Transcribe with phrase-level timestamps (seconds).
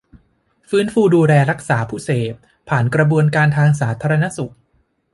[0.69, 2.33] ฟื้นฟูดูแลรักษาผู้เสพ
[2.69, 4.53] ผ่านกระบวนการทางสาธารณสุข